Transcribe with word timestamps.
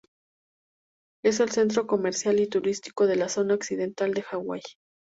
Es 1.23 1.41
el 1.41 1.51
centro 1.51 1.85
comercial 1.85 2.39
y 2.39 2.47
turístico 2.47 3.05
de 3.05 3.17
la 3.17 3.29
zona 3.29 3.53
occidental 3.53 4.15
de 4.15 4.23
Hawái. 4.23 4.61